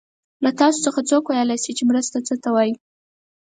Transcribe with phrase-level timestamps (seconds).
[0.43, 2.73] له تاسو څخه څوک ویلای شي چې مرسته څه ته وايي؟